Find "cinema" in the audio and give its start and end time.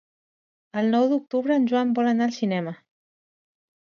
2.39-2.77